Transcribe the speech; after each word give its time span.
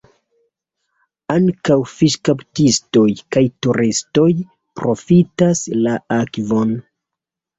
Ankaŭ 1.33 1.75
fiŝkaptistoj 1.89 3.03
kaj 3.37 3.43
turistoj 3.65 4.27
profitas 4.81 5.61
la 5.83 5.93
akvon. 6.19 6.73